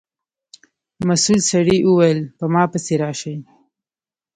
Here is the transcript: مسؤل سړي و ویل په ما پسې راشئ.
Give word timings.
مسؤل 1.07 1.39
سړي 1.51 1.77
و 1.83 1.89
ویل 1.99 2.19
په 2.37 2.45
ما 2.53 2.63
پسې 2.71 2.93
راشئ. 3.03 3.35